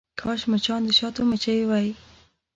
[0.21, 1.87] کاش مچان د شاتو مچۍ وی.